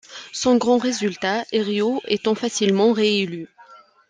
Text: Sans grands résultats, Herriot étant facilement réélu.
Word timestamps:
Sans 0.33 0.57
grands 0.57 0.79
résultats, 0.79 1.45
Herriot 1.51 2.01
étant 2.07 2.33
facilement 2.33 2.91
réélu. 2.91 3.47